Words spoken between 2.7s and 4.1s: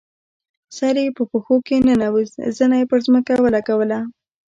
یې پر ځمکه ولګوله.